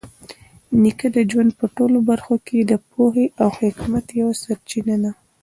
نیکه 0.81 1.07
د 1.15 1.17
ژوند 1.29 1.51
په 1.59 1.65
ټولو 1.75 1.97
برخو 2.09 2.35
کې 2.47 2.57
د 2.61 2.73
پوهې 2.91 3.25
او 3.41 3.49
حکمت 3.59 4.05
یوه 4.19 4.33
سرچینه 4.43 4.95
ده. 5.03 5.11